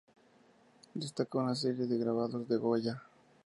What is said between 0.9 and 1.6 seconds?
Destaca una